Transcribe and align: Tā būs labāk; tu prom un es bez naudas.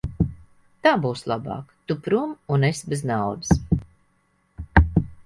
Tā 0.87 0.93
būs 1.01 1.21
labāk; 1.31 1.75
tu 1.91 1.97
prom 2.07 2.31
un 2.57 2.65
es 2.71 2.81
bez 2.95 3.05
naudas. 3.11 3.61